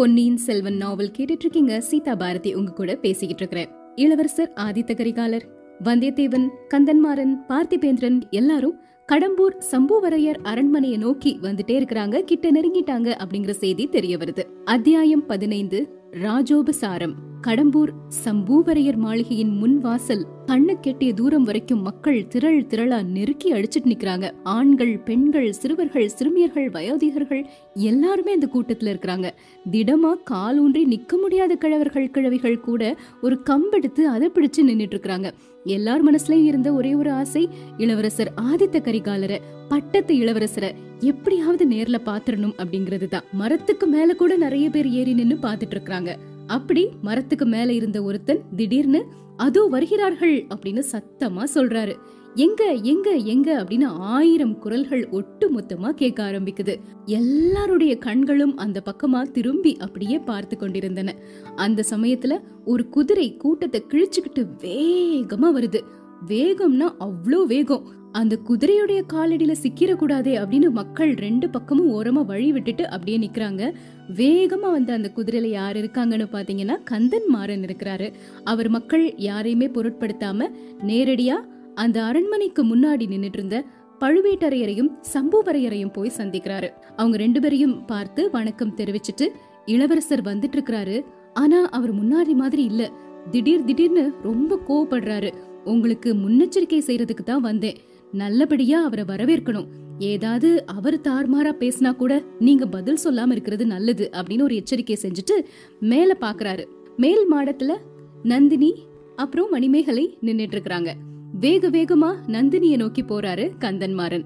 [0.00, 5.40] பொன்னியின் செல்வன் நாவல் கேட்டுட்டு இருக்கீங்க சீதா பாரதி உங்க கூட பேசிக்கிட்டு இருக்கிறேன் இளவரசர் ஆதித்த கரிகாலர்
[5.84, 8.80] வந்தியத்தேவன் கந்தன்மாறன் பார்த்திபேந்திரன் எல்லாரும்
[9.12, 12.20] கடம்பூர் சம்புவரையர் அரண்மனையை நோக்கி வந்துட்டே இருக்கிறாங்க.
[12.20, 14.44] கிட்ட நெருங்கிட்டாங்க அப்படிங்கிற செய்தி தெரிய வருது.
[14.64, 17.14] அத்தியாயம் பதினைந்து ராஜோபசாரம்.
[17.46, 17.90] கடம்பூர்
[18.24, 24.26] சம்பூவரையர் மாளிகையின் முன் வாசல் கண்ணு கெட்டிய தூரம் வரைக்கும் மக்கள் திரள் திரளா நெருக்கி அடிச்சிட்டு நிக்கிறாங்க.
[24.42, 27.42] ஆண்கள் பெண்கள் சிறுவர்கள் சிறுமியர்கள் வயோதிகர்கள்
[27.74, 29.28] எல்லாருமே இந்த கூட்டத்துல இருக்கிறாங்க.
[29.72, 35.30] திடமா கால் ஊன்றி நிக்க முடியாத கிழவர்கள் கிழவிகள் கூட ஒரு கம்பெடுத்து அதை பிடிச்சு நின்னுட்டு இருக்கிறாங்க.
[35.64, 40.70] எல்லார் மனசுலயும் இருந்த ஒரே ஒரு ஆசை இளவரசர் ஆதித்த கரிகாலரை பட்டத்து இளவரசரை
[41.00, 46.12] எப்படியாவது நேர்ல பாத்துடணும் அப்படிங்கறது தான் மரத்துக்கு மேல கூட நிறைய பேர் ஏறி நின்னு பாத்துட்டு இருக்கிறாங்க.
[46.50, 49.00] அப்படி மரத்துக்கு மேல இருந்த ஒருத்தன் திடீர்னு
[49.36, 51.94] அதோ வருகிறார்கள் அப்படின்னு சத்தமா சொல்றாரு.
[52.34, 56.74] எங்க எங்க எங்க அப்படின்னு ஆயிரம் குரல்கள் ஒட்டு மொத்தமா கேட்க ஆரம்பிக்குது.
[57.04, 61.14] எல்லாருடைய கண்களும் அந்த பக்கமா திரும்பி அப்படியே பார்த்து கொண்டிருந்தன.
[61.56, 65.80] அந்த சமயத்துல ஒரு குதிரை கூட்டத்தை கிழிச்சுக்கிட்டு வேகமா வருது.
[66.26, 67.86] வேகம்னா அவ்வளோ வேகம்.
[68.12, 73.74] அந்த குதிரையுடைய காலடியில சிக்கிர கூடாதே அப்படின்னு மக்கள் ரெண்டு பக்கமும் ஓரமா வழி விட்டுட்டு அப்படியே நிக்கிறாங்க.
[74.16, 78.12] வேகமா வந்து அந்த குதிரையில யார் இருக்காங்கன்னு பாத்தீங்கன்னா கந்தன் மாறன் இருக்கிறாரு.
[78.44, 80.48] அவர் மக்கள் யாரையுமே பொருட்படுத்தாம
[80.86, 81.36] நேரடியா
[81.74, 83.64] அந்த அரண்மனைக்கு முன்னாடி நின்னுட்டு இருந்த
[84.00, 86.68] பழுவேட்டரையரையும் சம்புவரையரையும் போய் சந்திக்கிறாரு.
[86.96, 89.28] அவங்க ரெண்டு பேரையும் பார்த்து வணக்கம் தெரிவிச்சிட்டு
[89.66, 92.90] இளவரசர் வந்துட்டு இருக்கிறாரு ஆனா அவர் முன்னாடி மாதிரி இல்ல.
[93.30, 95.32] திடீர் திடீர்னு ரொம்ப கோவப்படுறாரு.
[95.64, 97.76] உங்களுக்கு முன்னெச்சரிக்கை செய்யறதுக்கு தான் வந்தேன்.
[98.12, 99.66] நல்லபடியா அவரை வரவேற்கணும்.
[99.98, 105.44] ஏதாவது அவர் தார்மாரா பேசினா கூட நீங்க பதில் சொல்லாம இருக்கிறது நல்லது அப்படின்னு ஒரு எச்சரிக்கை செஞ்சுட்டு
[105.80, 106.64] மேல பாக்குறாரு.
[106.96, 107.76] மேல் மாடத்துல
[108.22, 108.74] நந்தினி
[109.16, 110.92] அப்புறம் மணிமேகலை நின்னுட்டு இருக்கிறாங்க.
[111.32, 114.24] வேக வேகமா நந்தினிய நோக்கி போறாரு கந்தன்மாறன்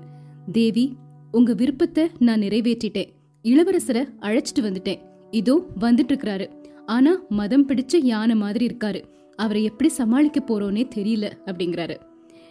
[0.53, 0.97] தேவி
[1.33, 3.11] உங்க விருப்பத்தை நான் நிறைவேற்றிட்டேன்.
[3.43, 4.99] இளவரசரை அழைச்சிட்டு வந்துட்டேன்.
[5.31, 6.49] இதோ வந்துட்டு இருக்கிறாரு.
[6.87, 9.03] ஆனா மதம் பிடிச்ச யானை மாதிரி இருக்காரு.
[9.37, 11.97] அவரை எப்படி சமாளிக்க போறோன்னே தெரியல அப்படிங்கிறாரு.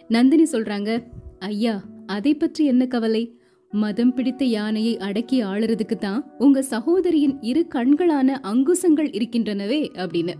[0.08, 1.06] நந்தினி சொல்றாங்க
[1.44, 3.38] ஐயா அதை பற்றி என்ன கவலை?
[3.72, 10.34] மதம் பிடித்த யானையை அடக்கி ஆளுறதுக்கு தான் உங்க சகோதரியின் இரு கண்களான அங்குசங்கள் இருக்கின்றனவே அப்படின்னு.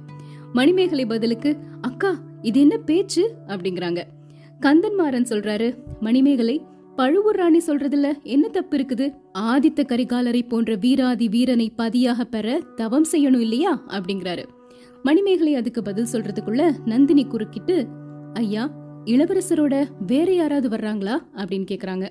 [0.53, 3.25] மணிமேகலை பதிலுக்கு அக்கா இது என்ன பேச்சு?
[3.47, 4.03] அப்படிங்கிறாங்க.
[4.61, 5.69] கந்தன்மாறன் சொல்றாரு
[6.01, 6.57] மணிமேகலை
[6.97, 9.07] பழுவூர் ராணி சொல்றதுல என்ன தப்பு இருக்குது?
[9.39, 13.73] ஆதித்த கரிகாலரை போன்ற வீராதி வீரனை பதியாக பெற தவம் செய்யணும் இல்லையா?
[13.89, 14.45] அப்படிங்கிறாரு.
[15.03, 17.77] மணிமேகலை அதுக்கு பதில் சொல்றதுக்குள்ள நந்தினி குறுக்கிட்டு
[18.35, 18.65] ஐயா
[19.05, 21.19] இளவரசரோட வேற யாராவது வர்றாங்களா?
[21.37, 22.09] அப்படின்னு கேக்குறாங்க.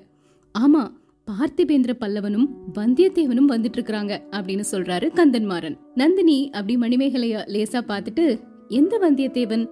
[0.58, 0.90] ஆமா
[1.26, 5.76] பார்த்திபேந்திர பல்லவனும் வந்தியத்தேவனும் வந்துட்டு இருக்கிறாங்க அப்படின்னு சொல்றாரு கந்தன்மாறன்.
[5.94, 9.66] நந்தினி அப்படி மணிமேகலைய லேசா பார்த்துட்டு எந்த வந்தியத்தேவன்?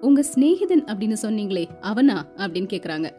[0.00, 2.26] உங்க சிநேகிதன் அப்படின்னு சொன்னீங்களே அவனா?
[2.36, 3.10] அப்படின்னு கேக்குறாங்க.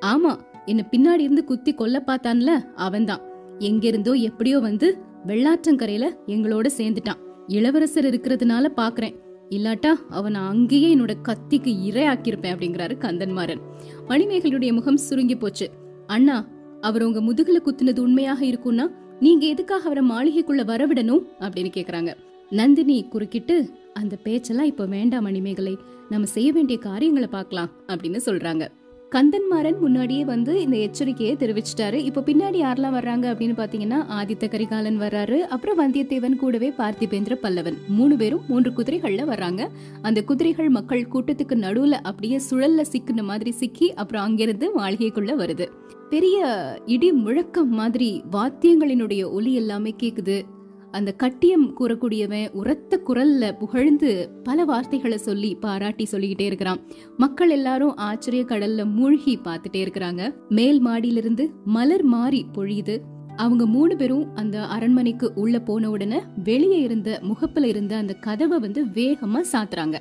[0.00, 3.20] ஆமா என்ன பின்னாடி இருந்து குத்தி கொல்ல பார்த்தான்ல அவன்தான்.
[3.58, 7.18] எங்கிருந்தோ எப்படியோ வந்து வெள்ளாற்றங்கரையில எங்களோட சேர்ந்துட்டான்.
[7.46, 9.14] இளவரசர் இருக்கிறதுனால பாக்குறேன்.
[9.50, 13.60] இல்லாட்டா அவனை அங்கேயே என்னோட கத்திக்கு இரையாக்கியிருப்பேன் அப்படிங்கிறாரு கந்தன்மாறன்.
[14.08, 15.70] மணிமேகலுடைய முகம் சுருங்கி போச்சு.
[16.06, 16.48] அண்ணா
[16.80, 18.86] அவர் உங்க முதுகுல குத்துனது உண்மையாக இருக்கும்னா
[19.20, 22.14] நீங்க எதுக்காக அவரை மாளிகைக்குள்ள வரவிடணும் அப்படின்னு கேக்குறாங்க.
[22.50, 25.78] நந்தினி குறுக்கிட்டு அந்த பேச்செல்லாம் இப்ப வேண்டாம் மணிமேகலை.
[26.08, 28.68] நம்ம செய்ய வேண்டிய காரியங்களை பார்க்கலாம் அப்படின்னு சொல்றாங்க.
[29.14, 31.94] கந்தன்மாறன் முன்னாடியே வந்து இந்த எச்சரிக்கையை தெரிவிச்சிட்டாரு.
[31.94, 35.38] இப்போ பின்னாடி யாரெல்லாம் வர்றாங்க அப்படின்னு பாத்தீங்கன்னா ஆதித்த கரிகாலன் வர்றாரு.
[35.38, 37.76] அப்புறம் வந்தியத்தேவன் கூடவே பார்த்திபேந்திர பல்லவன்.
[37.88, 39.68] மூணு பேரும் மூன்று குதிரைகள்ல வர்றாங்க.
[40.02, 45.68] அந்த குதிரைகள் மக்கள் கூட்டத்துக்கு நடுவுல அப்படியே சுழல்ல சிக்கின மாதிரி சிக்கி அப்புறம் அங்கிருந்து மாளிகைக்குள்ள வருது.
[46.10, 46.46] பெரிய
[46.86, 50.42] இடி முழக்கம் மாதிரி வாத்தியங்களினுடைய ஒலி எல்லாமே கேக்குது.
[50.90, 56.80] அந்த கட்டியம் கூறக்கூடியவன் உரத்த குரல்ல புகழ்ந்து பல வார்த்தைகளை சொல்லி பாராட்டி சொல்லிக்கிட்டே இருக்கிறான்.
[57.16, 60.34] மக்கள் எல்லாரும் ஆச்சரிய கடல்ல மூழ்கி பார்த்துட்டே இருக்கிறாங்க.
[60.48, 62.98] மேல் மாடியிலிருந்து மலர் மாறி பொழியுது.
[63.36, 68.84] அவங்க மூணு பேரும் அந்த அரண்மனைக்கு உள்ள போன உடனே வெளியே இருந்த முகப்புல இருந்த அந்த கதவை வந்து
[68.84, 69.98] வேகமா சாத்துறாங்க.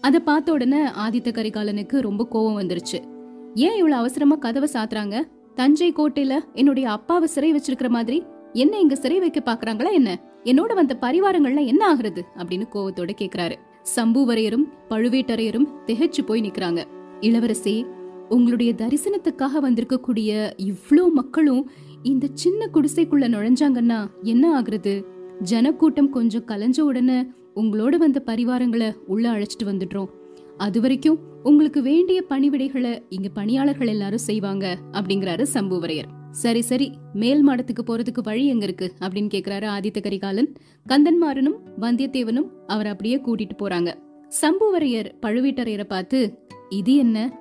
[0.00, 3.00] அதை பார்த்த உடனே ஆதித்த கரிகாலனுக்கு ரொம்ப கோபம் வந்துருச்சு.
[3.54, 5.22] ஏன் இவ்வளவு அவசரமா கதவை சாத்துறாங்க?
[5.54, 8.22] தஞ்சை கோட்டையில என்னுடைய அப்பாவை சிறை வச்சிருக்கிற மாதிரி
[8.54, 10.20] என்ன இங்க சிறை வைக்க பாக்குறாங்களா என்ன?
[10.44, 12.22] என்னோட வந்த பரிவாரங்கள்லாம் என்ன ஆகுறது?
[12.36, 13.56] அப்படின்னு கோவத்தோட கேக்குறாரு.
[13.96, 16.84] சம்புவரையரும் பழுவேட்டரையரும் திகைச்சு போய் நிக்கிறாங்க.
[17.20, 17.86] இளவரசி
[18.28, 21.70] உங்களுடைய தரிசனத்துக்காக வந்திருக்கக்கூடிய இவ்ளோ மக்களும்
[22.02, 25.04] இந்த சின்ன குடிசைக்குள்ள நுழைஞ்சாங்கன்னா என்ன ஆகுறது?
[25.40, 30.08] ஜனக்கூட்டம் கொஞ்சம் கலைஞ்ச உடனே உங்களோட வந்த பரிவாரங்களை உள்ள அழைச்சிட்டு வந்துடுறோம்.
[30.56, 36.21] அது வரைக்கும் உங்களுக்கு வேண்டிய பணிவிடைகளை இங்க பணியாளர்கள் எல்லாரும் செய்வாங்க அப்படிங்கிறாரு சம்புவரையர்.
[36.32, 38.92] சரி சரி மேல் மாடத்துக்கு போறதுக்கு வழி எங்க இருக்கு?
[39.00, 40.54] அப்படின்னு கேக்குறாரு ஆதித்த கரிகாலன்.
[40.88, 43.94] கந்தன்மாறனும் வந்தியத்தேவனும் அவர் அப்படியே கூட்டிட்டு போறாங்க.
[44.40, 46.38] சம்புவரையர் பழுவேட்டரையரை பார்த்து
[46.68, 47.38] இது என்ன?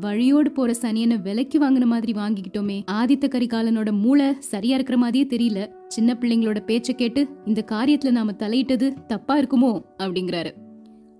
[0.00, 2.82] வழியோடு போற சனியனை விலைக்கு வாங்கின மாதிரி வாங்கிக்கிட்டோமே.
[2.92, 5.70] ஆதித்த கரிகாலனோட மூளை சரியா இருக்கிற மாதிரியே தெரியல.
[5.88, 9.82] சின்ன பிள்ளைங்களோட பேச்ச கேட்டு இந்த காரியத்துல நாம தலையிட்டது தப்பா இருக்குமோ?
[9.98, 10.50] அப்படிங்கிறாரு.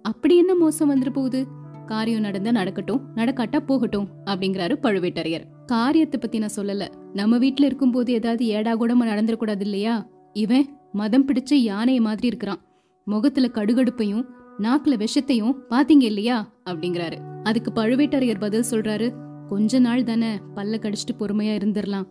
[0.02, 1.46] அப்படி என்ன மோசம் வந்துரு போகுது?
[1.86, 5.44] காரியம் நடந்தா நடக்கட்டும் நடக்காட்டா போகட்டும் அப்படிங்கிறாரு பழுவேட்டரையர்.
[5.72, 6.88] காரியத்தை பத்தி நான் சொல்லல.
[7.12, 12.64] நம்ம வீட்ல இருக்கும்போது ஏதாவது ஏடா கூடமா நடந்துடக்கூடாது இல்லையா இவன் மதம் பிடிச்ச யானைய மாதிரி இருக்கிறான்.
[13.04, 14.24] முகத்துல கடுகடுப்பையும்
[14.58, 16.52] நாக்குல விஷத்தையும் பாத்தீங்க இல்லையா?
[16.70, 17.16] அப்படிங்கிறாரு.
[17.42, 19.12] அதுக்கு பழுவேட்டரையர் பதில் சொல்றாரு
[19.48, 22.06] கொஞ்ச நாள் தானே பல்ல கடிச்சிட்டு பொறுமையா இருந்துடலாம்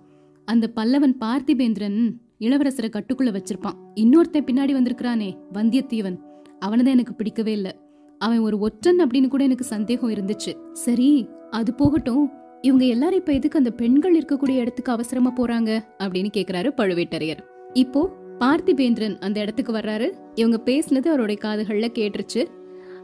[0.45, 3.77] அந்த பல்லவன் பார்த்திபேந்திரன் இளவரசரை கட்டுக்குள்ள வச்சிருப்பான்.
[3.95, 6.19] இன்னொருத்தன் பின்னாடி வந்திருக்கிறானே வந்தியத்தேவன்.
[6.65, 7.79] அவனதான் எனக்கு பிடிக்கவே இல்ல.
[8.17, 10.71] அவன் ஒரு ஒற்றன் அப்படின்னு கூட எனக்கு சந்தேகம் இருந்துச்சு.
[10.71, 12.39] சரி அது போகட்டும்.
[12.61, 17.37] இவங்க எல்லாரும் இப்ப எதுக்கு அந்த பெண்கள் இருக்கக்கூடிய இடத்துக்கு அவசரமா போறாங்க அப்படின்னு கேக்குறாரு பழுவேட்டரையர்.
[17.73, 20.11] இப்போ பார்த்திபேந்திரன் அந்த இடத்துக்கு வர்றாரு.
[20.35, 22.45] இவங்க பேசினது அவருடைய காதுகள்ல கேட்டுருச்சு.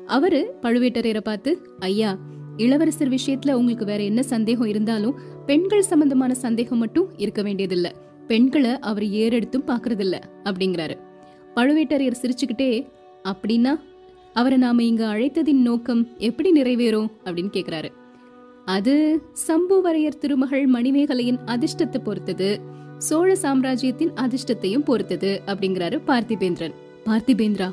[0.05, 2.17] அவரு பழுவேட்டரையரை பார்த்து ஐயா
[2.57, 5.15] இளவரசர் விஷயத்துல உங்களுக்கு வேற என்ன சந்தேகம் இருந்தாலும்
[5.45, 7.91] பெண்கள் சம்பந்தமான சந்தேகம் மட்டும் இருக்க வேண்டியதில்ல.
[8.27, 10.97] பெண்களை அவர் ஏறெடுத்தும் பாக்குறதில்ல அப்படிங்கிறாரு.
[11.55, 12.87] பழுவேட்டரையர் சிரிச்சுக்கிட்டே
[13.23, 13.79] அப்படின்னா
[14.33, 17.07] அவரை நாம இங்க அழைத்ததின் நோக்கம் எப்படி நிறைவேறும்?
[17.25, 17.89] அப்படின்னு கேக்குறாரு.
[18.67, 22.59] அது சம்புவரையர் திருமகள் மணிமேகலையின் அதிர்ஷ்டத்தை பொறுத்தது.
[22.97, 26.73] சோழ சாம்ராஜ்யத்தின் அதிர்ஷ்டத்தையும் பொறுத்தது அப்படிங்கிறாரு பார்த்திபேந்திரன்.
[27.05, 27.71] பார்த்திபேந்திரா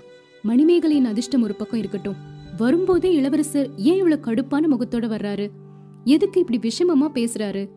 [0.49, 2.15] மணிமேகலையின் அதிர்ஷ்டம் ஒரு பக்கம் இருக்கட்டும்.
[2.57, 5.49] வரும்போதே இளவரசர் ஏன் இவ்வளவு கடுப்பான முகத்தோட வர்றாரு?
[6.05, 7.69] எதுக்கு இப்படி விஷமமா பேசுறாரு?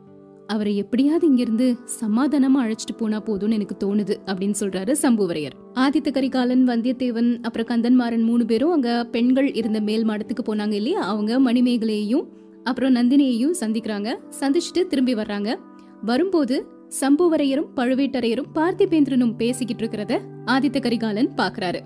[0.48, 5.58] அவரை எப்படியாவது இங்கிருந்து சமாதானமா அழைச்சிட்டு போனா போதும்னு எனக்கு தோணுது அப்படின்னு சொல்றாரு சம்புவரையர்.
[5.74, 11.02] ஆதித்த கரிகாலன் வந்தியத்தேவன் அப்புறம் கந்தன்மாறன் மூணு பேரும் அங்க பெண்கள் இருந்த மேல் மாடத்துக்கு போனாங்க இல்லையா?
[11.02, 12.28] அவங்க மணிமேகலையையும்
[12.68, 14.10] அப்புறம் நந்தினியையும் சந்திக்கிறாங்க.
[14.40, 15.56] சந்திச்சுட்டு திரும்பி வர்றாங்க.
[16.02, 16.66] வரும்போது
[17.02, 21.80] சம்புவரையரும் பழுவேட்டரையரும் பார்த்திபேந்திரனும் பேசிக்கிட்டு இருக்கிறத ஆதித்த கரிகாலன் பாக்குறாரு.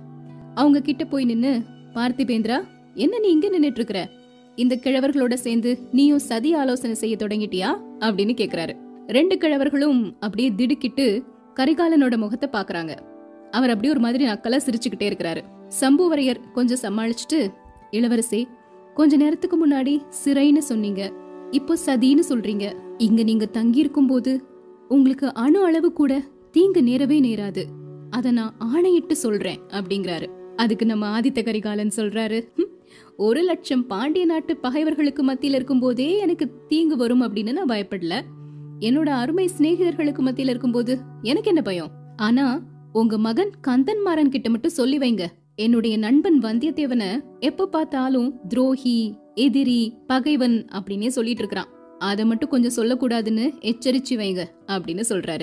[0.56, 1.64] அவங்க கிட்ட போய் நின்னு
[1.94, 2.58] பார்த்திபேந்திரா
[2.94, 4.10] என்ன நீ இங்க நின்னுட்டு இருக்கிற
[4.56, 7.70] இந்த கிழவர்களோட சேர்ந்து நீயும் சதி ஆலோசனை செய்ய தொடங்கிட்டியா?
[8.00, 8.74] அப்படின்னு கேக்குறாரு.
[9.08, 11.24] ரெண்டு கிழவர்களும் அப்படியே திடுக்கிட்டு
[11.56, 12.92] கரிகாலனோட முகத்தை பாக்குறாங்க.
[13.52, 15.42] அவர் அப்படியே ஒரு மாதிரி நக்கலா சிரிச்சுக்கிட்டே இருக்கிறாரு.
[15.82, 17.40] சம்புவரையர் கொஞ்சம் சமாளிச்சுட்டு
[17.92, 18.44] இளவரசே
[18.94, 21.12] கொஞ்ச நேரத்துக்கு முன்னாடி சிறைன்னு சொன்னீங்க.
[21.52, 22.66] இப்போ சதின்னு சொல்றீங்க.
[22.98, 24.44] இங்க நீங்க தங்கி இருக்கும்போது
[24.88, 27.64] உங்களுக்கு அணு அளவு கூட தீங்கு நேரவே நேராது.
[28.10, 30.28] அத நான் ஆணையிட்டு சொல்றேன் அப்படிங்கிறாரு.
[30.56, 32.48] அதுக்கு நம்ம ஆதித்த கரிகாலன் சொல்றாரு
[33.18, 38.22] ஒரு லட்சம் பாண்டிய நாட்டு பகைவர்களுக்கு மத்தியில இருக்கும்போதே எனக்கு தீங்கு வரும் அப்படின்னு நான் பயப்படல.
[38.80, 41.92] என்னோட அருமை சிநேகிதர்களுக்கு மத்தியில இருக்கும்போது எனக்கு என்ன பயம்?
[42.16, 42.62] ஆனா
[42.94, 45.26] உங்க மகன் கந்தன்மாரன் கிட்ட மட்டும் சொல்லி வைங்க.
[45.62, 51.68] என்னுடைய நண்பன் வந்தியத்தேவனை எப்ப பார்த்தாலும் துரோகி எதிரி பகைவன் அப்படின்னே சொல்லிட்டு இருக்கிறான்.
[52.00, 55.42] அதை மட்டும் கொஞ்சம் சொல்லக்கூடாதுன்னு எச்சரிச்சு வைங்க அப்படின்னு சொல்றாரு.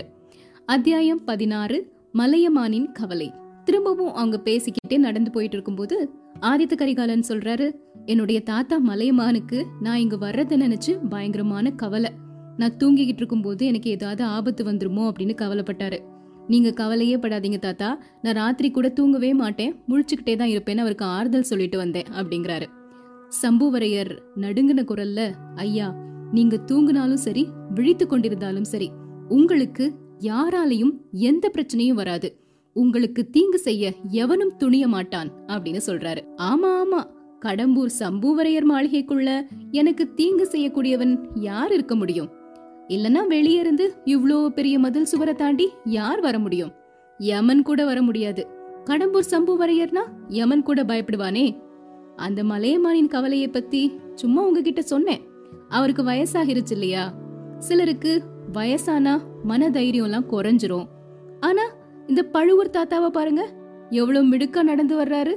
[0.67, 3.33] அத்தியாயம் பதினாறு மலையமானின் கவலை.
[3.65, 6.11] திரும்பவும் அவங்க பேசிக்கிட்டே நடந்து போயிட்டு இருக்கும்போது
[6.41, 7.73] ஆதித்த கரிகாலன் சொல்றாரு
[8.07, 12.11] என்னுடைய தாத்தா மலையமானுக்கு நான் இங்க வர்றதை நினைச்சு பயங்கரமான கவலை.
[12.57, 15.11] நான் தூங்கிக்கிட்டு இருக்கும்போது எனக்கு ஏதாவது ஆபத்து வந்துருமோ?
[15.11, 15.99] அப்படின்னு கவலைப்பட்டாரு.
[16.49, 18.01] நீங்க கவலையே படாதீங்க தாத்தா.
[18.23, 19.75] நான் ராத்திரி கூட தூங்கவே மாட்டேன்.
[19.89, 22.67] முழிச்சுக்கிட்டே தான் இருப்பேன்னு அவருக்கு ஆறுதல் சொல்லிட்டு வந்தேன் அப்படிங்கிறாரு.
[23.43, 25.21] சம்புவரையர் நடுங்கின குரல்ல
[25.55, 25.89] ஐயா
[26.33, 28.89] நீங்க தூங்குனாலும் சரி விழித்து கொண்டிருந்தாலும் சரி
[29.29, 29.87] உங்களுக்கு
[30.21, 32.29] யாராலையும் எந்த பிரச்சனையும் வராது.
[32.77, 36.23] உங்களுக்கு தீங்கு செய்ய எவனும் துணிய மாட்டான் அப்படின்னு சொல்றாரு.
[36.51, 37.01] ஆமா ஆமா.
[37.41, 39.31] கடம்பூர் சம்புவரையர் மாளிகைக்குள்ள
[39.71, 42.31] எனக்கு தீங்கு செய்யக்கூடியவன் யார் இருக்க முடியும்?
[42.89, 46.73] இல்லனா வெளியே இருந்து இவ்ளோ பெரிய மதில் சுவரை தாண்டி யார் வர முடியும்?
[47.19, 48.47] யமன் கூட வர முடியாது.
[48.85, 51.57] கடம்பூர் சம்புவரையர்னா யமன் கூட பயப்படுவானே.
[52.17, 55.21] அந்த மலையமானின் கவலையை பத்தி சும்மா உங்ககிட்ட சொன்னேன்.
[55.69, 57.15] அவருக்கு வயசாகிருச்சு இல்லையா?
[57.59, 60.89] சிலருக்கு வயசானா மன தைரியம்லாம் எல்லாம் குறைஞ்சிரும்.
[61.41, 61.63] ஆனா
[62.07, 63.49] இந்த பழுவூர் தாத்தாவை பாருங்க.
[63.91, 65.35] எவ்வளவு மிடுக்கா நடந்து வர்றாரு.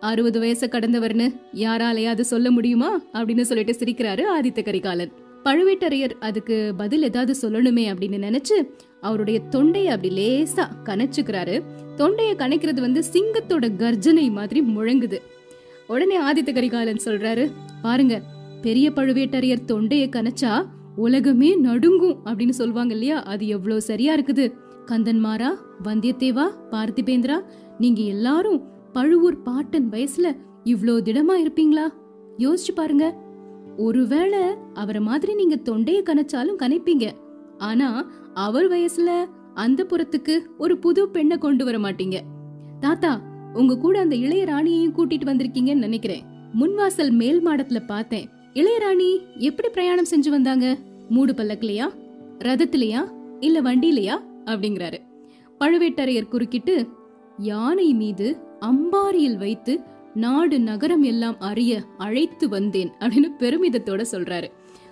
[0.00, 3.02] அறுபது வயசை கடந்தவர்னு யாராலையாவது சொல்ல முடியுமா?
[3.12, 5.23] அப்படின்னு சொல்லிட்டு சிரிக்கிறாரு ஆதித்த கரிகாலன்.
[5.44, 8.68] பழுவேட்டரையர் அதுக்கு பதில் ஏதாவது சொல்லணுமே அப்படின்னு நினைச்சு
[9.00, 11.62] அவருடைய தொண்டையை அப்படி லேசா கனைச்சுக்கிறாரு.
[11.96, 15.18] தொண்டையை கனைக்கிறது வந்து சிங்கத்தோட கர்ஜனை மாதிரி முழங்குது.
[15.86, 17.50] உடனே ஆதித்த கரிகாலன் சொல்றாரு
[17.82, 18.22] பாருங்க
[18.62, 23.22] பெரிய பழுவேட்டரையர் தொண்டையை கனைச்சா உலகமே நடுங்கும் அப்படின்னு சொல்லுவாங்க இல்லையா?
[23.22, 24.52] அது எவ்வளவு சரியா இருக்குது.
[24.86, 25.50] கந்தன்மாரா
[25.84, 27.44] வந்தியத்தேவா பார்த்திபேந்திரா
[27.78, 31.86] நீங்க எல்லாரும் பழுவூர் பாட்டன் வயசுல இவ்வளோ திடமா இருப்பீங்களா?
[32.38, 33.23] யோசிச்சு பாருங்க.
[33.76, 34.38] ஒருவேளை
[34.74, 37.10] அவரை மாதிரி நீங்க தொண்டைய கனச்சாலும் கனைப்பீங்க.
[37.58, 42.20] ஆனா அவர் வயசுல அந்த புறத்துக்கு ஒரு புது பெண்ணை கொண்டு வர மாட்டீங்க.
[42.80, 43.20] தாத்தா
[43.54, 46.22] உங்க கூட அந்த இளைய ராணியையும் கூட்டிட்டு வந்திருக்கீங்கன்னு நினைக்கிறேன்.
[46.60, 48.28] முன்வாசல் மேல் மாடத்துல பார்த்தேன்.
[48.54, 50.78] இளையராணி எப்படி பிரயாணம் செஞ்சு வந்தாங்க?
[51.08, 51.88] மூடு பல்லக்கிலையா?
[52.38, 53.12] ரதத்திலையா?
[53.40, 54.18] இல்ல வண்டியிலையா?
[54.44, 54.98] அப்படிங்கிறாரு.
[55.60, 56.88] பழுவேட்டரையர் குறுக்கிட்டு
[57.38, 59.80] யானை மீது அம்பாரியில் வைத்து
[60.14, 64.48] நாடு நகரம் எல்லாம் அறிய அழைத்து வந்தேன் அப்படின்னு பெருமிதத்தோட சொல்றாரு.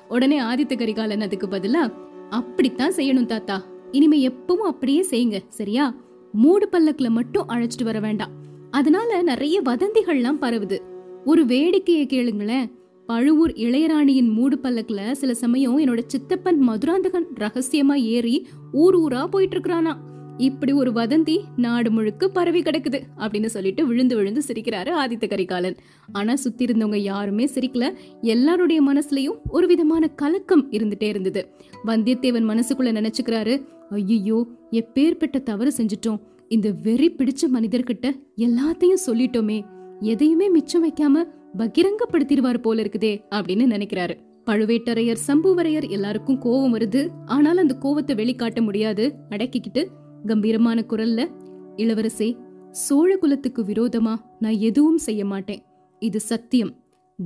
[0.08, 1.92] உடனே ஆதித்த கரிகாலன் அதுக்கு பதிலா
[2.30, 3.64] அப்படித்தான் செய்யணும் தாத்தா.
[3.90, 5.94] இனிமே எப்பவும் அப்படியே செய்யுங்க சரியா?
[6.32, 8.30] மூடு பல்லக்குல மட்டும் அழைச்சிட்டு வர வேண்டாம்.
[8.70, 10.78] அதனால நிறைய வதந்திகள்லாம் பரவுது.
[11.24, 12.80] ஒரு வேடிக்கையை கேளுங்களேன்.
[13.06, 19.96] பழுவூர் இளையராணியின் மூடு பல்லக்குல சில சமயம் என்னோட சித்தப்பன் மதுராந்தகன் ரகசியமா ஏறி ஊர் ஊரா போயிட்டு இருக்கிறானா
[20.38, 25.76] இப்படி ஒரு வதந்தி நாடு முழுக்க பரவி கிடக்குது அப்படின்னு சொல்லிட்டு விழுந்து விழுந்து சிரிக்கிறாரு ஆதித்த கரிகாலன்.
[26.12, 27.94] ஆனா சுத்தி இருந்தவங்க யாருமே சிரிக்கல.
[28.20, 31.48] எல்லாருடைய மனசுலயும் ஒரு விதமான கலக்கம் இருந்துட்டே இருந்தது.
[31.86, 36.20] வந்தியத்தேவன் மனசுக்குள்ள நினைச்சுக்கிறாரு ஐயோ எப்பேற்பட்ட தவறு செஞ்சிட்டோம்.
[36.48, 39.64] இந்த வெறி பிடிச்ச மனிதர்கிட்ட எல்லாத்தையும் சொல்லிட்டோமே.
[40.00, 41.24] எதையுமே மிச்சம் வைக்காம
[41.58, 44.14] பகிரங்கப்படுத்திடுவார் போல இருக்குதே அப்படின்னு நினைக்கிறாரு.
[44.46, 47.08] பழுவேட்டரையர் சம்புவரையர் எல்லாருக்கும் கோவம் வருது.
[47.26, 49.14] ஆனால் அந்த கோவத்தை வெளிக்காட்ட முடியாது.
[49.30, 49.86] அடக்கிக்கிட்டு
[50.26, 51.30] கம்பீரமான குரல்ல
[51.76, 52.36] இளவரசே
[52.70, 55.62] சோழ குலத்துக்கு விரோதமா நான் எதுவும் செய்ய மாட்டேன்.
[55.98, 56.72] இது சத்தியம்.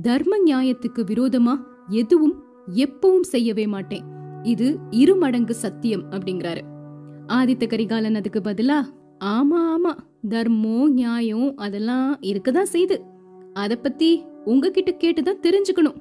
[0.01, 1.55] தர்ம நியாயத்துக்கு விரோதமா
[1.87, 2.43] எதுவும்
[2.75, 4.03] எப்பவும் செய்யவே மாட்டேன்.
[4.43, 6.61] இது இரு மடங்கு சத்தியம் அப்படிங்கிறாரு.
[7.27, 8.81] ஆதித்த கரிகாலன் அதுக்கு பதிலா
[9.25, 9.97] ஆமா ஆமா
[10.29, 13.01] தர்மம் நியாயம் அதெல்லாம் இருக்கதான் செய்து.
[13.53, 15.97] அத பத்தி உங்ககிட்ட கேட்டுதான் தெரிஞ்சுக்கணும்.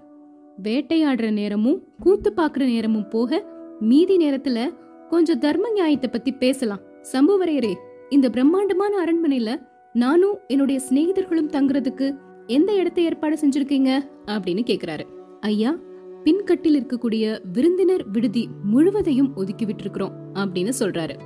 [0.63, 3.45] வேட்டையாடுற நேரமும் கூத்து பாக்குற நேரமும் போக
[3.81, 4.75] மீதி நேரத்துல
[5.09, 6.86] கொஞ்சம் தர்ம நியாயத்தை பத்தி பேசலாம்.
[7.13, 7.75] சம்புவரையரே
[8.09, 14.09] இந்த பிரம்மாண்டமான அரண்மனையில நானும் என்னுடைய சிநேகிதர்களும் தங்குறதுக்கு எந்த இடத்தை ஏற்பாடு செஞ்சிருக்கீங்க?
[14.27, 15.01] அப்படின்னு கேக்குறாரு.
[15.41, 15.77] ஐயா
[16.25, 21.19] பின்கட்டில் இருக்கக்கூடிய விருந்தினர் விடுதி முழுவதையும் ஒதுக்கி விட்டுருக்கிறோம் அப்படின்னு சொல்றாரு.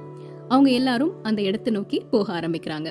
[0.49, 2.90] அவங்க எல்லாரும் அந்த இடத்தை நோக்கி போக ஆரம்பிக்கிறாங்க.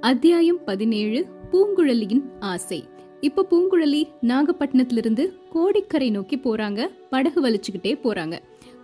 [0.00, 2.84] அத்தியாயம் பதினேழு பூங்குழலியின் ஆசை.
[3.20, 8.38] இப்ப பூங்குழலி நாகப்பட்டினத்திலிருந்து கோடிக்கரை நோக்கி போறாங்க படகு வலிச்சுக்கிட்டே போறாங்க.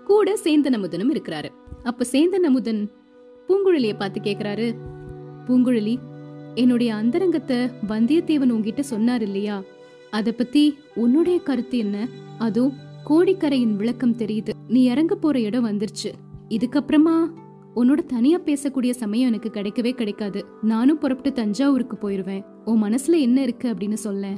[0.04, 1.48] கூட சேந்தன் அமுதனும் இருக்கிறாரு.
[1.82, 2.90] அப்ப சேந்தன் அமுதன்
[3.48, 4.74] பூங்குழலிய பார்த்து கேக்குறாரு.
[5.46, 5.98] பூங்குழலி
[6.54, 7.56] என்னுடைய அந்தரங்கத்தை
[7.88, 9.62] வந்தியத்தேவன் உங்ககிட்ட சொன்னார் இல்லையா?
[10.10, 12.08] அத பத்தி உன்னுடைய கருத்து என்ன?
[12.38, 12.70] அதோ
[13.08, 14.48] கோடிக்கரையின் விளக்கம் தெரியுது.
[14.68, 16.12] நீ இறங்க போற இடம் வந்துருச்சு.
[16.48, 17.32] இதுக்கப்புறமா
[17.76, 20.46] உன்னோட தனியா பேசக்கூடிய சமயம் எனக்கு கிடைக்கவே கிடைக்காது.
[20.62, 22.44] நானும் புறப்பட்டு தஞ்சாவூருக்கு போயிருவேன்.
[22.64, 24.28] உன் மனசுல என்ன இருக்கு அப்படின்னு சொல்ல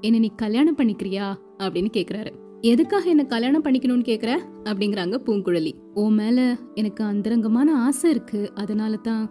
[0.00, 1.34] என்ன நீ கல்யாணம் பண்ணிக்கிறியா?
[1.58, 2.32] அப்படின்னு கேக்குறாரு.
[2.66, 4.30] எதுக்காக என்ன கல்யாணம் பண்ணிக்கணும்னு கேக்குற?
[4.64, 5.72] அப்படிங்கிறாங்க பூங்குழலி.
[5.94, 8.40] ஓ மேல எனக்கு அந்தரங்கமான ஆசை இருக்கு.
[8.54, 9.24] அதனால தான்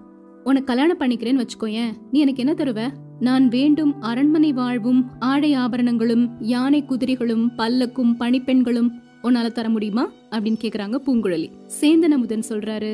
[0.44, 1.92] உனக்கு கல்யாணம் பண்ணிக்கிறேன்னு வச்சுக்கோயேன்.
[2.12, 2.89] நீ எனக்கு என்ன தருவ?
[3.20, 8.89] நான் வேண்டும் அரண்மனை வாழ்வும் ஆடை ஆபரணங்களும் யானை குதிரைகளும் பல்லக்கும் பணிப்பெண்களும்
[9.24, 10.06] உன்னால தர முடியுமா?
[10.30, 11.50] அப்படின்னு கேக்குறாங்க பூங்குழலி.
[11.80, 12.92] சேந்தன் அமுதன் சொல்றாரு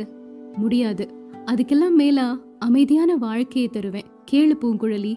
[0.58, 1.08] முடியாது.
[1.46, 2.28] அதுக்கெல்லாம் மேலா
[2.60, 4.10] அமைதியான வாழ்க்கையை தருவேன்.
[4.32, 5.14] கேளு பூங்குழலி.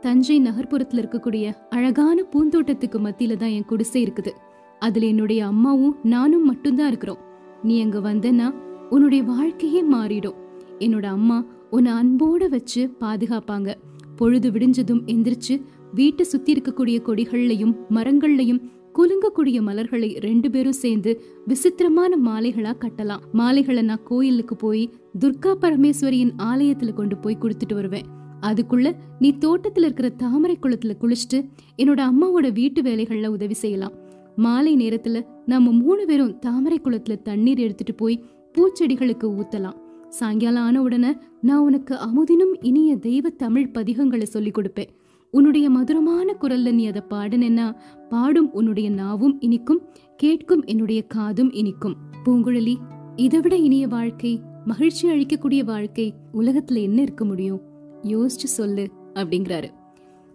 [0.00, 4.32] தஞ்சை நகர்ப்புறத்துல இருக்கக்கூடிய அழகான பூந்தோட்டத்துக்கு மத்தியில தான் என் குடிசை இருக்குது.
[4.78, 7.18] அதுல என்னுடைய அம்மாவும் நானும் மட்டும்தான் இருக்கிறோம்.
[7.62, 8.54] நீ அங்க வந்தனா
[8.90, 10.34] உன்னுடைய வாழ்க்கையே மாறிடும்.
[10.78, 13.74] என்னோட அம்மா உன்னை அன்போட வச்சு பாதுகாப்பாங்க.
[14.16, 15.62] பொழுது விடிஞ்சதும் எந்திரிச்சு
[15.94, 18.60] வீட்டை சுத்தி இருக்கக்கூடிய கொடிகள்லையும் மரங்கள்லையும்
[18.94, 23.20] குலுங்கக்கூடிய மலர்களை ரெண்டு பேரும் சேர்ந்து விசித்திரமான மாலைகளா கட்டலாம்.
[23.32, 24.90] மாலைகளை நான் கோயிலுக்கு போய்
[25.20, 28.04] துர்கா பரமேஸ்வரியின் ஆலயத்துல கொண்டு போய் கொடுத்துட்டு வருவேன்.
[28.40, 34.04] அதுக்குள்ள நீ தோட்டத்துல இருக்கிற தாமரை குளத்துல குளிச்சுட்டு என்னோட அம்மாவோட வீட்டு வேலைகள்ல உதவி செய்யலாம்.
[34.36, 39.76] மாலை நேரத்துல நம்ம மூணு பேரும் தாமரை குளத்துல தண்ணீர் எடுத்துட்டு போய் பூச்செடிகளுக்கு ஊத்தலாம்.
[40.08, 44.88] சாயங்காலம் ஆன உடனே நான் உனக்கு அமுதினும் இனிய தெய்வ தமிழ் பதிகங்களை சொல்லி கொடுப்பேன்.
[45.30, 47.74] உன்னுடைய மதுரமான குரல்ல நீ அதை பாடுனேன்னா
[48.08, 49.80] பாடும் உன்னுடைய நாவும் இனிக்கும்
[50.16, 51.96] கேட்கும் என்னுடைய காதும் இனிக்கும்.
[52.24, 52.74] பூங்குழலி
[53.16, 57.60] இதை விட இனிய வாழ்க்கை மகிழ்ச்சி அளிக்கக்கூடிய வாழ்க்கை உலகத்துல என்ன இருக்க முடியும்?
[58.02, 59.68] யோசிச்சு சொல்லு அப்படிங்கிறாரு.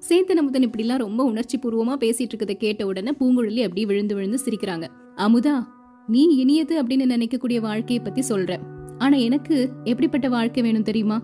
[0.09, 4.87] சேந்தன் அமுதன் இப்படிலாம் ரொம்ப உணர்ச்சி பூர்வமா பேசிட்டு இருக்கதை கேட்ட உடனே பூங்குழலி அப்படியே விழுந்து விழுந்து சிரிக்கிறாங்க.
[5.15, 5.63] அமுதா
[6.07, 8.57] நீ இனியது அப்படின்னு நினைக்கக்கூடிய வாழ்க்கையை பத்தி சொல்ற.
[8.97, 11.23] ஆனா எனக்கு எப்படிப்பட்ட வாழ்க்கை வேணும் தெரியுமா?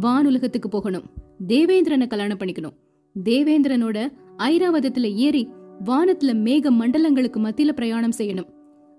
[0.00, 1.02] வானுலகத்துக்கு போகணும்.
[1.46, 2.76] தேவேந்திரனை கல்யாணம் பண்ணிக்கணும்.
[3.24, 5.48] தேவேந்திரனோட ஐராவதத்துல ஏறி
[5.84, 8.48] வானத்துல மேக மண்டலங்களுக்கு மத்தியில பிரயாணம் செய்யணும்.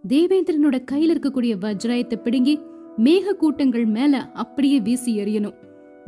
[0.07, 2.59] தேவேந்திரனோட கையில இருக்கக்கூடிய வஜ்ராயத்தை பிடுங்கி
[2.97, 5.53] மேக கூட்டங்கள் மேல அப்படியே வீசி எறியணும்.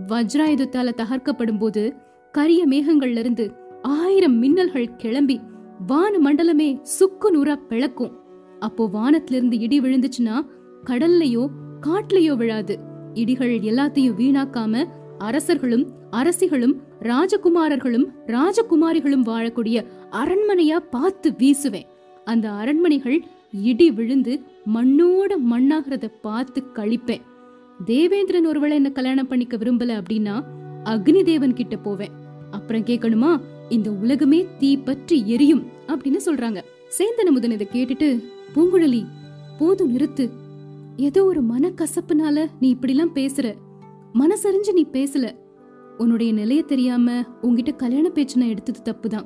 [0.07, 1.93] வஜ்ராயுதத்தால தகர்க்கப்படும் போது
[2.31, 5.39] கரிய மேகங்கள்ல இருந்து ஆயிரம் மின்னல்கள் கிளம்பி
[5.87, 8.11] வான மண்டலமே சுக்கு நூறா பிளக்கும்.
[8.59, 10.35] அப்போ வானத்துல இருந்து இடி விழுந்துச்சுன்னா
[10.85, 11.43] கடல்லையோ
[11.81, 12.75] காட்டுலயோ விழாது.
[13.13, 14.83] இடிகள் எல்லாத்தையும் வீணாக்காம
[15.17, 21.89] அரசர்களும் அரசிகளும் ராஜகுமாரர்களும் ராஜகுமாரிகளும் வாழக்கூடிய அரண்மனையா பார்த்து வீசுவேன்.
[22.25, 23.19] அந்த அரண்மனைகள்
[23.51, 24.41] இடி விழுந்து
[24.75, 27.25] மண்ணோட மண்ணாகிறத பார்த்து கழிப்பேன்.
[27.85, 30.35] தேவேந்திரன் ஒருவேளை என்ன கல்யாணம் பண்ணிக்க விரும்பல அப்படின்னா
[30.83, 32.18] அக்னி தேவன் கிட்ட போவேன்.
[32.51, 36.61] அப்புறம் கேட்கணுமா இந்த உலகமே தீ பற்றி எரியும் அப்படின்னு சொல்றாங்க.
[36.97, 38.23] சேந்தன முதன் இதை கேட்டுட்டு
[38.55, 39.05] பூங்குழலி
[39.59, 40.29] போதும் நிறுத்து.
[40.97, 43.53] ஏதோ ஒரு மனக்கசப்புனால நீ இப்படிலாம் பேசுற.
[44.13, 45.35] மனசறிஞ்சு நீ பேசல.
[45.97, 49.25] உன்னுடைய நிலைய தெரியாம உங்ககிட்ட கல்யாண பேச்சு நான் எடுத்தது தப்புதான்.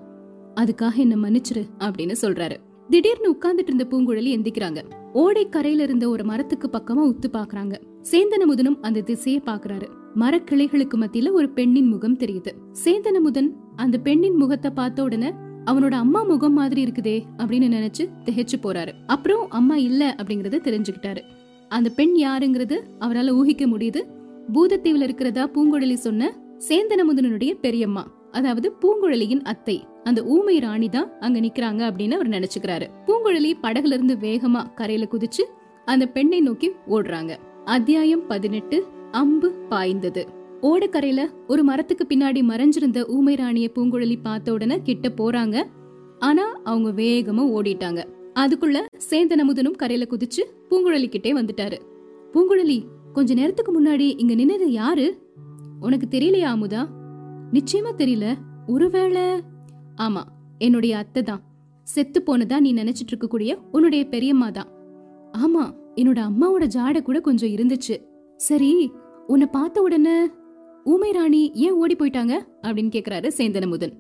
[0.56, 2.56] அதுக்காக என்ன மன்னிச்சிரு அப்படின்னு சொல்றாரு.
[2.90, 4.84] திடீர்னு உட்கார்ந்துட்டு இருந்த பூங்குழலி எந்திக்கிறாங்க.
[5.14, 7.82] ஓடை கரையில இருந்த ஒரு மரத்துக்கு பக்கமா உத்து பாக்குறாங்க.
[8.12, 9.88] சேந்தனமுதனும் அந்த திசையை பாக்குறாரு.
[10.16, 12.52] மரக்கிளைகளுக்கு மத்தியில ஒரு பெண்ணின் முகம் தெரியுது.
[12.84, 15.30] சேந்தனமுதன் அந்த பெண்ணின் முகத்தை பார்த்த உடனே
[15.66, 18.92] அவனோட அம்மா முகம் மாதிரி இருக்குதே அப்படின்னு நினைச்சு திகைச்சு போறாரு.
[19.08, 21.22] அப்புறம் அம்மா இல்ல அப்படிங்கறத தெரிஞ்சுக்கிட்டாரு.
[21.70, 24.02] அந்த பெண் யாருங்கிறது அவரால் ஊகிக்க முடியுது.
[24.54, 26.32] பூதத்தீவுல இருக்கிறதா பூங்குழலி சொன்ன
[26.70, 29.88] சேந்தனமுதனுடைய பெரியம்மா அதாவது பூங்குழலியின் அத்தை.
[30.04, 32.88] அந்த ஊமை ராணி தான் அங்க நிக்கிறாங்க அப்படின்னு அவர் நினைச்சுக்கிறாரு.
[33.08, 35.44] பூங்குழலி படகுல இருந்து வேகமா கரையில குதிச்சு
[35.86, 37.32] அந்த பெண்ணை நோக்கி ஓடுறாங்க.
[37.66, 38.78] அத்தியாயம் பதினெட்டு
[39.14, 40.24] அம்பு பாய்ந்தது.
[40.62, 45.56] ஓடக்கரையில ஒரு மரத்துக்கு பின்னாடி மறைஞ்சிருந்த ஊமை ராணிய பூங்குழலி பார்த்த உடனே கிட்ட போறாங்க.
[46.20, 48.02] ஆனா அவங்க வேகமா ஓடிட்டாங்க.
[48.36, 48.78] அதுக்குள்ள
[49.10, 51.78] சேந்தன் அமுதனும் கரையில குதிச்சு பூங்குழலி கிட்டே வந்துட்டாரு.
[52.34, 52.78] பூங்குழலி
[53.14, 55.08] கொஞ்ச நேரத்துக்கு முன்னாடி இங்க நின்னது யாரு?
[55.80, 56.82] உனக்கு தெரியலையா அமுதா?
[57.52, 58.28] நிச்சயமா தெரியல.
[58.68, 59.26] ஒருவேளை
[59.96, 60.24] ஆமா
[60.58, 61.44] என்னுடைய அத்தை தான்.
[61.88, 64.70] செத்து போனதா நீ நினைச்சிட்டு இருக்கக்கூடிய உன்னுடைய பெரியம்மா தான்.
[65.38, 65.64] ஆமா
[65.96, 67.96] என்னோட அம்மாவோட ஜாட கூட கொஞ்சம் இருந்துச்சு.
[68.40, 68.70] சரி
[69.28, 70.30] உன்னை பார்த்த உடனே
[70.84, 72.34] ஊமை ராணி ஏன் ஓடி போயிட்டாங்க?
[72.62, 73.94] அப்படின்னு கேக்குறாரு சேந்தனமுதன்.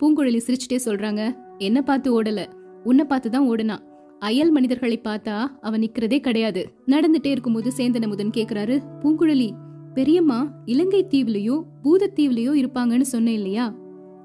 [0.00, 2.46] பூங்குழலி சிரிச்சுட்டே சொல்றாங்க என்ன பார்த்து ஓடல?
[2.84, 3.76] உன்னை பார்த்து தான் ஓடுனா.
[4.18, 6.72] அயல் மனிதர்களை பார்த்தா அவன் நிக்கிறதே கிடையாது.
[6.86, 9.50] நடந்துட்டே இருக்கும்போது சேந்தனமுதன் கேக்குறாரு பூங்குழலி
[9.94, 13.74] பெரியம்மா இலங்கை தீவுலயோ பூதத்தீவுலயோ இருப்பாங்கன்னு சொன்னேன் இல்லையா?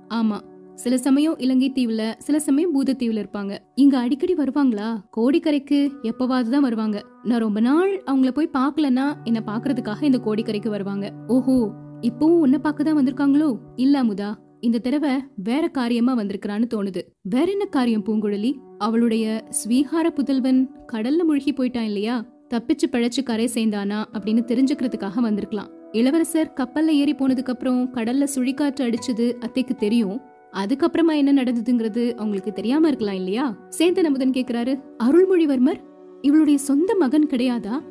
[0.10, 0.38] ஆமா.
[0.76, 3.58] சில சமயம் இலங்கை தீவுல சில சமயம் பூதத்தீவுல இருப்பாங்க.
[3.76, 4.88] இங்க அடிக்கடி வருவாங்களா?
[5.18, 7.04] கோடிக்கரைக்கு எப்பவாவது தான் வருவாங்க.
[7.24, 11.14] நான் ரொம்ப நாள் அவங்கள போய் பாக்கலன்னா என்ன பாக்குறதுக்காக இந்த கோடிக்கரைக்கு வருவாங்க.
[11.28, 13.58] ஓஹோ இப்பவும் உன்ன பார்க்க தான் வந்திருக்காங்களோ?
[13.76, 14.30] இல்ல அமுதா
[14.60, 17.02] இந்த தடவை வேற காரியமா வந்திருக்கிறான்னு தோணுது.
[17.22, 18.54] வேற என்ன காரியம் பூங்குழலி?
[18.78, 22.26] அவளுடைய ஸ்வீகார புதல்வன் கடல்ல முழுகி போயிட்டான் இல்லையா?
[22.54, 25.72] தப்பிச்சு பிழைச்சு கரை சேர்ந்தானா அப்படின்னு தெரிஞ்சுக்கிறதுக்காக வந்திருக்கலாம்.
[25.92, 30.22] இளவரசர் கப்பல்ல ஏறி போனதுக்கு அப்புறம் கடல்ல சுழிக்காற்று அடிச்சது அத்தைக்கு தெரியும்.
[30.56, 33.56] அதுக்கப்புறமா என்ன நடந்ததுங்கிறது அவங்களுக்கு தெரியாம இருக்கலாம் இல்லையா?
[33.78, 35.80] சேந்தன் அமுதன் கேக்குறாரு அருள்மொழிவர்மர்
[36.22, 37.82] இவளுடைய சொந்த மகன் கிடையாதா?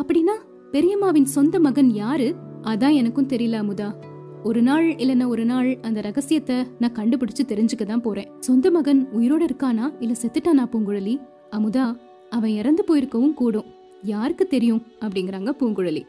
[0.00, 0.34] அப்படின்னா
[0.72, 2.34] பெரியம்மாவின் சொந்த மகன் யாரு?
[2.62, 3.94] அதான் எனக்கும் தெரியல அமுதா.
[4.42, 8.28] ஒரு நாள் இல்லைன்னா ஒரு நாள் அந்த ரகசியத்தை நான் கண்டுபிடிச்சு தெரிஞ்சுக்க தான் போறேன்.
[8.40, 9.92] சொந்த மகன் உயிரோட இருக்கானா?
[10.00, 11.20] இல்ல செத்துட்டானா பூங்குழலி?
[11.50, 11.96] அமுதா
[12.30, 13.64] அவன் இறந்து போயிருக்கவும் கூடும்.
[14.02, 14.82] யாருக்கு தெரியும்?
[15.00, 16.02] அப்படிங்கிறாங்க பூங்குழலி.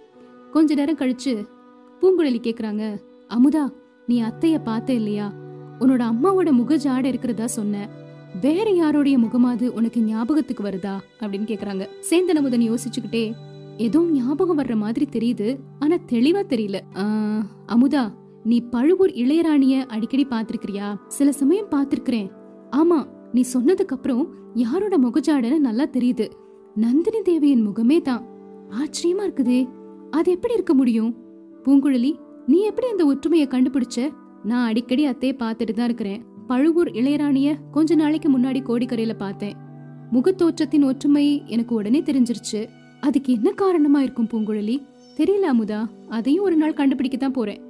[0.51, 1.45] கொஞ்ச நேரம் கழிச்சு
[2.01, 3.65] பூங்குழலி கேக்குறாங்க அமுதா
[4.08, 5.34] நீ அத்தைய பார்த்த இல்லையா?
[5.79, 7.88] உன்னோட அம்மாவோட முக ஜாட இருக்கிறதா சொன்ன
[8.41, 10.93] வேற யாரோடைய முகமாது உனக்கு ஞாபகத்துக்கு வருதா?
[11.21, 11.83] அப்படின்னு கேக்குறாங்க.
[12.09, 13.25] சேந்தன் அமுதன் யோசிச்சுக்கிட்டே
[13.77, 15.47] ஏதோ ஞாபகம் வர்ற மாதிரி தெரியுது
[15.79, 16.77] ஆனா தெளிவா தெரியல.
[17.75, 18.03] அமுதா
[18.43, 22.27] நீ பழுவூர் இளையராணிய அடிக்கடி பாத்திருக்கிறியா சில சமயம் பாத்திருக்கிறேன்
[22.71, 22.99] ஆமா
[23.33, 24.23] நீ சொன்னதுக்கு அப்புறம்
[24.63, 26.25] யாரோட முகஜாடன்னு நல்லா தெரியுது.
[26.75, 28.23] நந்தினி தேவியின் முகமே தான்.
[28.81, 29.59] ஆச்சரியமா இருக்குதே.
[30.11, 31.11] அது எப்படி இருக்க முடியும்?
[31.65, 32.11] பூங்குழலி
[32.45, 33.97] நீ எப்படி அந்த ஒற்றுமையை கண்டுபிடிச்ச?
[34.45, 36.23] நான் அடிக்கடி அத்தைய பார்த்துட்டு தான் இருக்கிறேன்.
[36.47, 39.55] பழுவூர் இளையராணிய கொஞ்ச நாளைக்கு முன்னாடி கோடிக்கரையில பார்த்தேன்.
[40.13, 42.67] முகத்தோற்றத்தின் ஒற்றுமை எனக்கு உடனே தெரிஞ்சிருச்சு.
[42.99, 44.84] அதுக்கு என்ன காரணமா இருக்கும் பூங்குழலி?
[45.17, 45.89] தெரியல அமுதா.
[46.10, 47.62] அதையும் ஒரு நாள் கண்டுபிடிக்க தான் போறேன்.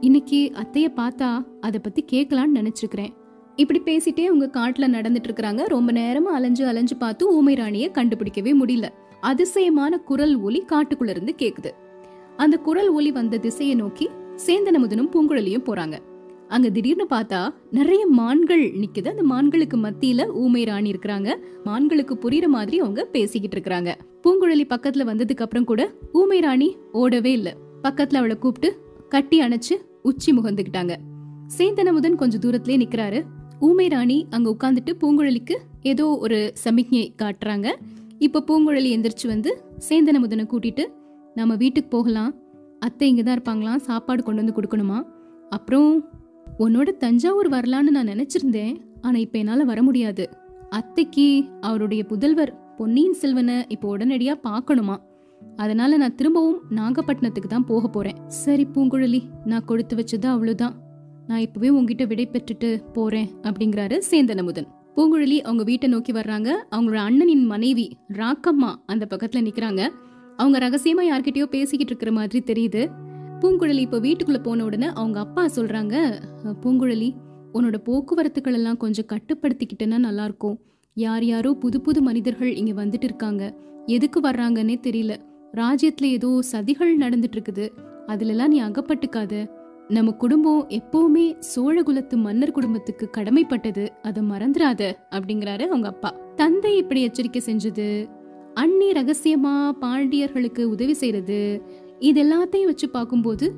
[0.00, 3.12] இன்னைக்கு அத்தைய பார்த்தா அத பத்தி கேட்கலான்னு நினைச்சிருக்கிறேன்.
[3.56, 5.64] இப்படி பேசிட்டே அவங்க காட்டுல நடந்துட்டு இருக்கிறாங்க.
[5.66, 8.88] ரொம்ப நேரமா அலைஞ்சு அலைஞ்சு பார்த்து ஊமை ராணிய கண்டுபிடிக்கவே முடியல.
[9.20, 11.70] அதிசயமான குரல் ஒலி காட்டுக்குள்ள இருந்து கேக்குது.
[12.36, 14.08] அந்த குரல் ஒலி வந்த திசையை நோக்கி
[14.46, 15.98] சேந்தனமுதனும் பூங்குழலியும் போறாங்க.
[16.54, 19.08] அங்க திடீர்னு பார்த்தா நிறைய மான்கள் நிக்குது.
[19.12, 21.34] அந்த மான்களுக்கு மத்தியில ஊமை ராணி இருக்கிறாங்க.
[21.64, 23.94] மான்களுக்கு புரியுற மாதிரி அவங்க பேசிக்கிட்டு இருக்கிறாங்க.
[24.22, 27.56] பூங்குழலி பக்கத்துல வந்ததுக்கு அப்புறம் கூட ஊமை ராணி ஓடவே இல்ல.
[27.82, 30.96] பக்கத்துல அவளை கூப்பிட்டு கட்டி அணைச்சு உச்சி முகந்துக்கிட்டாங்க.
[31.58, 33.22] சேந்தனமுதன் கொஞ்சம் தூரத்திலே நிக்கிறாரு.
[33.60, 37.68] ஊமை ராணி அங்க உட்கார்ந்துட்டு பூங்குழலிக்கு ஏதோ ஒரு சமிக்ஞை காட்டுறாங்க.
[38.18, 40.86] இப்ப பூங்குழலி எந்திரிச்சு வந்து சேந்தனமுதனை கூட்டிட்டு
[41.34, 42.34] நம்ம வீட்டுக்கு போகலாம்.
[42.78, 43.76] அத்தை இங்கே தான் இருப்பாங்களாம்.
[43.76, 45.06] சாப்பாடு கொண்டு வந்து கொடுக்கணுமா?
[45.50, 46.11] அப்புறம்
[46.64, 50.24] உன்னோட தஞ்சாவூர் வரலான்னு நான் நினைச்சிருந்தேன் ஆனா இப்ப என்னால வர முடியாது.
[50.68, 54.96] அத்தைக்கு அவருடைய புதல்வர் பொன்னியின் செல்வனை இப்போ உடனடியா பார்க்கணுமா?
[55.56, 58.18] அதனால நான் திரும்பவும் நாகப்பட்டினத்துக்கு தான் போக போறேன்.
[58.26, 60.74] சரி பூங்குழலி நான் கொடுத்து வச்சது அவ்வளவுதான்.
[61.26, 64.68] நான் இப்பவே உங்ககிட்ட விடை பெற்றுட்டு போறேன் அப்படிங்கிறாரு சேந்தனமுதன்.
[64.96, 66.50] பூங்குழலி அவங்க வீட்டை நோக்கி வர்றாங்க.
[66.70, 69.82] அவங்களோட அண்ணனின் மனைவி ராக்கம்மா அந்த பக்கத்துல நிக்கிறாங்க.
[70.36, 72.82] அவங்க ரகசியமா யார்கிட்டயோ பேசிக்கிட்டு இருக்கிற மாதிரி தெரியுது.
[73.42, 75.94] பூங்குழலி இப்ப வீட்டுக்குள்ள போன உடனே அவங்க அப்பா சொல்றாங்க
[76.62, 77.08] பூங்குழலி
[77.54, 80.60] உன்னோட போக்குவரத்துக்கள் எல்லாம் கொஞ்சம் கட்டுப்படுத்திக்கிட்டேன்னா நல்லா இருக்கும்
[80.94, 83.42] யார் யாரோ புது புது மனிதர்கள் இங்க வந்துட்டு இருக்காங்க.
[83.86, 85.16] எதுக்கு வர்றாங்கன்னே தெரியல.
[85.54, 87.66] ராஜ்யத்துல ஏதோ சதிகள் நடந்துட்டு இருக்குது.
[88.06, 89.50] அதுலலாம் நீ அகப்பட்டுக்காத.
[89.88, 93.88] நம்ம குடும்பம் எப்பவுமே சோழகுலத்து மன்னர் குடும்பத்துக்கு கடமைப்பட்டது.
[94.02, 96.16] அதை மறந்துடாத அப்படிங்கிறாரு அவங்க அப்பா.
[96.36, 98.08] தந்தை இப்படி எச்சரிக்கை செஞ்சது?
[98.54, 101.62] அண்ணி ரகசியமா பாண்டியர்களுக்கு உதவி செய்யறது
[102.02, 103.54] இது எல்லாத்தையும் வச்சு பார்க்கும்போது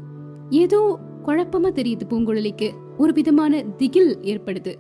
[0.51, 2.71] ஏதோ குழப்பமா தெரியுது பூங்குழலிக்கு.
[2.99, 4.75] ஒரு விதமான திகில் ஏற்படுது.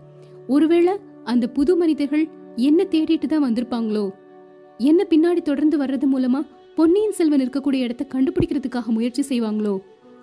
[0.48, 4.10] ஒருவேளை அந்த புது மனிதர்கள் என்ன தேடிட்டு தான் வந்திருப்பாங்களோ?
[4.78, 6.40] என்ன பின்னாடி தொடர்ந்து வர்றது மூலமா
[6.74, 9.78] பொன்னியின் செல்வன் இருக்கக்கூடிய இடத்த கண்டுபிடிக்கிறதுக்காக முயற்சி செய்வாங்களோ?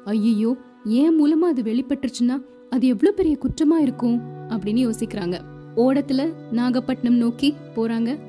[0.05, 2.37] ஐயோ ஏன் மூலமா அது வெளிப்பட்டுருச்சுன்னா
[2.69, 4.19] அது எவ்வளவு பெரிய குற்றமா இருக்கும்?
[4.49, 5.39] அப்படின்னு யோசிக்கிறாங்க.
[5.75, 8.19] ஓடத்துல நாகப்பட்டினம் நோக்கி போறாங்க.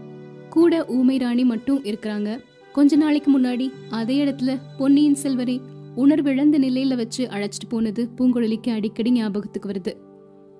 [0.48, 2.31] கூட ஊமை ராணி மட்டும் இருக்கிறாங்க.
[2.73, 5.61] கொஞ்ச நாளைக்கு முன்னாடி அதே இடத்துல பொன்னியின் செல்வரை
[5.97, 9.93] உணர்விழந்த நிலையில வச்சு அழைச்சிட்டு போனது பூங்குழலிக்கு அடிக்கடி ஞாபகத்துக்கு வருது.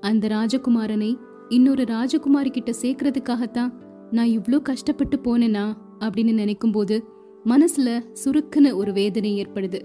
[0.01, 1.17] அந்த ராஜகுமாரனை
[1.49, 3.73] இன்னொரு ராஜகுமாரி கிட்ட சேர்க்கறதுக்காகத்தான்
[4.11, 5.65] நான் இவ்ளோ கஷ்டப்பட்டு போனேனா
[6.01, 7.05] அப்படின்னு நினைக்கும் போது
[7.45, 7.89] மனசுல
[8.25, 9.81] சுருக்குன ஒரு வேதனை ஏற்படுது.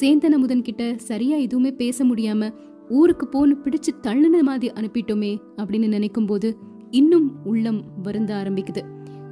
[0.00, 2.50] சேந்தன் அமுதன் கிட்ட சரியா எதுவுமே பேச முடியாம
[2.88, 6.56] ஊருக்கு போன்னு பிடிச்சு தள்ளுன மாதிரி அனுப்பிட்டோமே அப்படின்னு நினைக்கும் போது
[6.90, 8.82] இன்னும் உள்ளம் வருந்த ஆரம்பிக்குது.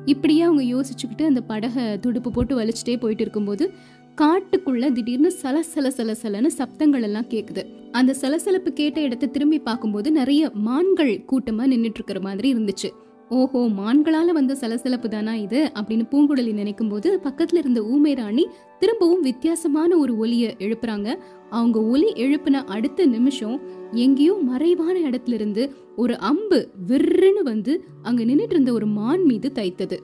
[0.05, 3.71] இப்படியே அவங்க யோசிச்சுக்கிட்டு அந்த படகை துடுப்பு போட்டு வலிச்சுட்டே போயிட்டு இருக்கும்போது
[4.17, 7.91] காட்டுக்குள்ள திடீர்னு சலசல சலசலன்னு சப்தங்கள் எல்லாம் கேக்குது.
[7.93, 12.91] அந்த சலசலப்பு கேட்ட இடத்த திரும்பி பார்க்கும்போது நிறைய மான்கள் கூட்டமா நின்றுட்டு இருக்கிற மாதிரி இருந்துச்சு.
[13.29, 15.71] ஓஹோ மான்களால வந்த சலசலப்பு தானா இது?
[15.75, 18.47] அப்படின்னு பூங்குழலி நினைக்கும் போது பக்கத்துல இருந்த ஊமை ராணி
[18.79, 21.17] திரும்பவும் வித்தியாசமான ஒரு ஒலிய எழுப்புறாங்க.
[21.51, 23.61] அவங்க ஒலி எழுப்பின அடுத்த நிமிஷம்
[23.93, 29.99] எங்கேயோ மறைவான இடத்துல இருந்து ஒரு அம்பு விர்ருன்னு வந்து அங்க நின்னுட்டு இருந்த ஒரு மான் மீது தைத்தது.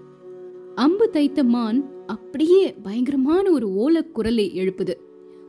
[0.75, 4.91] அம்பு தைத்த மான் அப்படியே பயங்கரமான ஒரு ஓல குரலை எழுப்புது.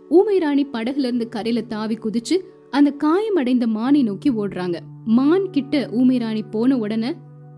[0.09, 4.79] ஊமை ராணி படகுல இருந்து கரையில தாவி குதிச்சு அந்த காயமடைந்த மானை நோக்கி ஓடுறாங்க.
[5.05, 7.13] மான் கிட்ட ஊமை ராணி போன உடனே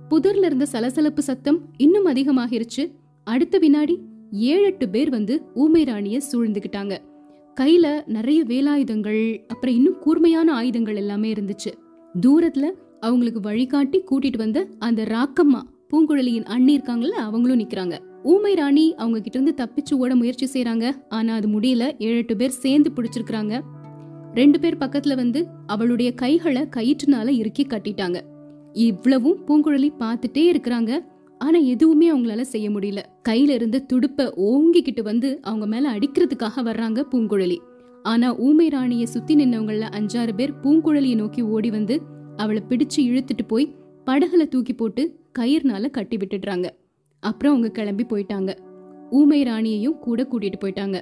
[0.09, 2.91] புதர்ல இருந்த சலசலப்பு சத்தம் இன்னும் அதிகமாகிருச்சு.
[3.23, 3.99] அடுத்த வினாடி
[4.31, 6.97] ஏழு எட்டு பேர் வந்து ஊமை ராணிய சூழ்ந்துகிட்டாங்க.
[7.61, 11.71] கையில நிறைய வேலாயுதங்கள் அப்புறம் இன்னும் கூர்மையான ஆயுதங்கள் எல்லாமே இருந்துச்சு.
[12.21, 17.97] தூரத்துல அவங்களுக்கு வழிகாட்டி கூட்டிட்டு வந்த அந்த ராக்கம்மா பூங்குழலியின் அண்ணி இருக்காங்கல்ல அவங்களும் நிக்கிறாங்க.
[18.23, 20.91] ஊமை ராணி அவங்க கிட்ட இருந்து தப்பிச்சு ஓட முயற்சி செய்றாங்க.
[21.09, 21.99] ஆனா அது முடியல.
[21.99, 23.61] ஏழு எட்டு பேர் சேர்ந்து பிடிச்சிருக்காங்க
[24.33, 28.21] ரெண்டு பேர் பக்கத்துல வந்து அவளுடைய கைகளை கயிற்றுனால இறுக்கி கட்டிட்டாங்க.
[28.73, 30.99] இவ்வளவும் பூங்குழலி பார்த்துட்டே இருக்கிறாங்க.
[31.37, 32.97] ஆனா எதுவுமே அவங்களால செய்ய முடியல.
[33.29, 37.57] கையில இருந்து துடுப்ப ஓங்கிக்கிட்டு வந்து அவங்க மேல அடிக்கிறதுக்காக வர்றாங்க பூங்குழலி.
[38.03, 42.01] ஆனா ஊமை ராணிய சுத்தி நின்னவங்கள அஞ்சாறு பேர் பூங்குழலியை நோக்கி ஓடி வந்து
[42.35, 46.69] அவளை பிடிச்சு இழுத்துட்டு போய் படகுல தூக்கி போட்டு கயிறுனால கட்டி விட்டுடுறாங்க.
[47.19, 48.57] அப்புறம் அவங்க கிளம்பி போயிட்டாங்க.
[49.09, 51.01] ஊமை ராணியையும் கூட கூட்டிட்டு போயிட்டாங்க.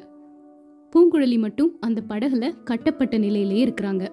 [0.95, 4.07] பூங்குழலி மட்டும் அந்த படகுல கட்டப்பட்ட நிலையிலேயே இருக்கிறாங்க.